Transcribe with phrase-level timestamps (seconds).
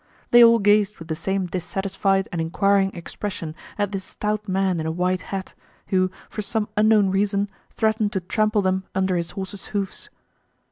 [0.31, 4.87] They all gazed with the same dissatisfied and inquiring expression at this stout man in
[4.87, 5.53] a white hat,
[5.89, 10.09] who for some unknown reason threatened to trample them under his horse's hoofs.